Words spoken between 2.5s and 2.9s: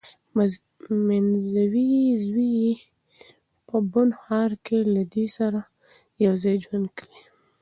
یې